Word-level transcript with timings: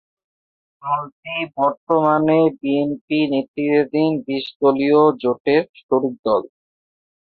দলটি 0.83 1.35
বর্তমানে 1.57 2.39
বিএনপি 2.59 3.19
নেতৃত্বাধীন 3.31 4.11
বিশ 4.25 4.45
দলীয় 4.59 5.01
জোটের 5.21 5.63
শরীক 5.79 6.15
দল। 6.25 6.41